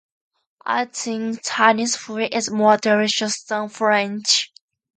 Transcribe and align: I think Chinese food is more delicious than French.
I 0.65 0.85
think 0.85 1.41
Chinese 1.45 1.95
food 1.95 2.33
is 2.33 2.49
more 2.49 2.75
delicious 2.75 3.43
than 3.43 3.69
French. 3.69 4.51